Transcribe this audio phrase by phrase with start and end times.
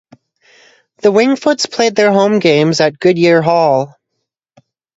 [1.03, 3.95] The Wingfoots played their home games at Goodyear Hall.